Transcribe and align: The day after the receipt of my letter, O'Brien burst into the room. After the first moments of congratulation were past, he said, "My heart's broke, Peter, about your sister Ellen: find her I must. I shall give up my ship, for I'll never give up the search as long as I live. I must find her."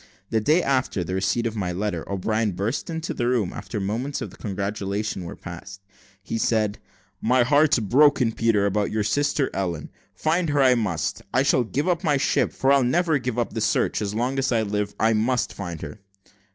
The 0.31 0.41
day 0.41 0.63
after 0.63 1.03
the 1.03 1.13
receipt 1.13 1.45
of 1.45 1.55
my 1.55 1.71
letter, 1.71 2.11
O'Brien 2.11 2.53
burst 2.53 2.89
into 2.89 3.13
the 3.13 3.27
room. 3.27 3.53
After 3.53 3.77
the 3.77 3.83
first 3.83 3.87
moments 3.87 4.21
of 4.21 4.35
congratulation 4.39 5.25
were 5.25 5.35
past, 5.35 5.79
he 6.23 6.39
said, 6.39 6.79
"My 7.21 7.43
heart's 7.43 7.77
broke, 7.77 8.19
Peter, 8.35 8.65
about 8.65 8.89
your 8.89 9.03
sister 9.03 9.51
Ellen: 9.53 9.91
find 10.15 10.49
her 10.49 10.61
I 10.63 10.73
must. 10.73 11.21
I 11.31 11.43
shall 11.43 11.63
give 11.63 11.87
up 11.87 12.03
my 12.03 12.17
ship, 12.17 12.51
for 12.51 12.71
I'll 12.71 12.83
never 12.83 13.19
give 13.19 13.37
up 13.37 13.53
the 13.53 13.61
search 13.61 14.01
as 14.01 14.15
long 14.15 14.39
as 14.39 14.51
I 14.51 14.63
live. 14.63 14.95
I 14.99 15.13
must 15.13 15.53
find 15.53 15.79
her." 15.83 15.99